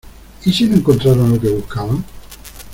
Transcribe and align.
¿y 0.45 0.51
si 0.51 0.65
no 0.65 0.77
encontraron 0.77 1.29
lo 1.29 1.39
que 1.39 1.49
buscaban? 1.49 2.03